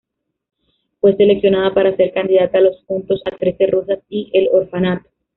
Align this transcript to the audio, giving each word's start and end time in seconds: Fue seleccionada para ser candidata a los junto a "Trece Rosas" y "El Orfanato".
Fue 0.99 1.15
seleccionada 1.15 1.75
para 1.75 1.95
ser 1.95 2.11
candidata 2.11 2.57
a 2.57 2.61
los 2.61 2.83
junto 2.87 3.13
a 3.23 3.37
"Trece 3.37 3.67
Rosas" 3.67 3.99
y 4.09 4.31
"El 4.33 4.49
Orfanato". 4.51 5.07